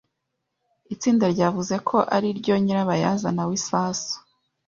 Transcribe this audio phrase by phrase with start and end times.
[0.93, 4.15] Itsinda ryavuze ko ariryo nyirabayazana w’ibisasu.